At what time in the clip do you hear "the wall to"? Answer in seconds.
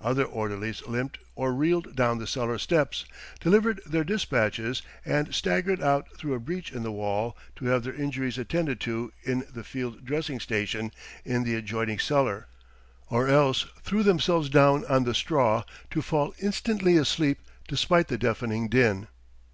6.82-7.66